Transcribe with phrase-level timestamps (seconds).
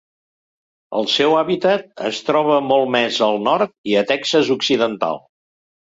[0.99, 5.25] El seu hàbitat es troba molt més al nord i a Texas occidental.